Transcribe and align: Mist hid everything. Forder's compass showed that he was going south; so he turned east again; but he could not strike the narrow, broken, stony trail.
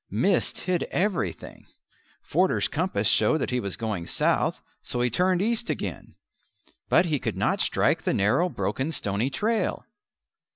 Mist 0.09 0.61
hid 0.61 0.81
everything. 0.89 1.67
Forder's 2.23 2.67
compass 2.67 3.07
showed 3.07 3.37
that 3.37 3.51
he 3.51 3.59
was 3.59 3.77
going 3.77 4.07
south; 4.07 4.63
so 4.81 4.99
he 4.99 5.11
turned 5.11 5.43
east 5.43 5.69
again; 5.69 6.15
but 6.89 7.05
he 7.05 7.19
could 7.19 7.37
not 7.37 7.61
strike 7.61 8.01
the 8.01 8.13
narrow, 8.15 8.49
broken, 8.49 8.91
stony 8.91 9.29
trail. 9.29 9.85